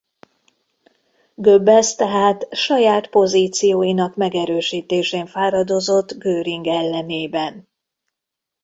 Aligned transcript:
Goebbels 1.35 1.95
tehát 1.95 2.47
saját 2.51 3.09
pozícióinak 3.09 4.15
megerősítésén 4.15 5.25
fáradozott 5.25 6.11
Göring 6.11 6.67
ellenében. 6.67 7.67